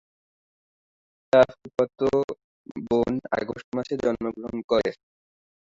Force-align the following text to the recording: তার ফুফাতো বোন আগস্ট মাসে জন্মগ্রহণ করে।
তার 1.33 1.47
ফুফাতো 1.59 2.07
বোন 2.87 3.13
আগস্ট 3.37 3.67
মাসে 3.75 3.95
জন্মগ্রহণ 4.03 4.57
করে। 4.71 4.89